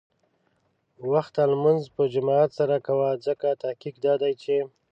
وخته 1.11 1.41
لمونځ 1.51 1.83
په 1.95 2.03
جماعت 2.13 2.51
سره 2.59 2.75
کوه، 2.85 3.09
ځکه 3.25 3.47
تحقیق 3.63 3.95
دا 4.05 4.13
دی 4.21 4.33
چې 4.43 4.55